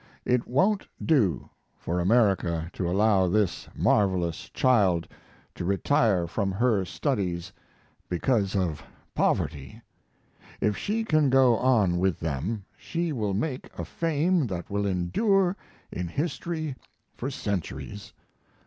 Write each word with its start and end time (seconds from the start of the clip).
It 0.25 0.47
won't 0.47 0.87
do 1.05 1.51
for 1.77 1.99
America 1.99 2.71
to 2.73 2.89
allow 2.89 3.27
this 3.27 3.67
marvelous 3.75 4.49
child 4.49 5.07
to 5.53 5.63
retire 5.63 6.25
from 6.25 6.51
her 6.53 6.85
studies 6.85 7.53
because 8.09 8.55
of 8.55 8.81
poverty. 9.13 9.79
If 10.59 10.75
she 10.75 11.03
can 11.03 11.29
go 11.29 11.55
on 11.55 11.99
with 11.99 12.19
them 12.19 12.65
she 12.75 13.11
will 13.13 13.35
make 13.35 13.69
a 13.77 13.85
fame 13.85 14.47
that 14.47 14.71
will 14.71 14.87
endure 14.87 15.55
in 15.91 16.07
history 16.07 16.75
for 17.15 17.29
centuries. 17.29 18.11